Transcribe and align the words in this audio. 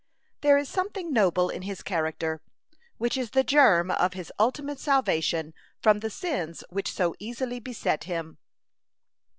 There 0.41 0.57
is 0.57 0.67
something 0.67 1.13
noble 1.13 1.49
in 1.51 1.61
his 1.61 1.83
character, 1.83 2.41
which 2.97 3.15
is 3.15 3.29
the 3.29 3.43
germ 3.43 3.91
of 3.91 4.13
his 4.13 4.33
ultimate 4.39 4.79
salvation 4.79 5.53
from 5.79 5.99
the 5.99 6.09
sins 6.09 6.63
which 6.71 6.91
so 6.91 7.13
easily 7.19 7.59
beset 7.59 8.05
him. 8.05 8.39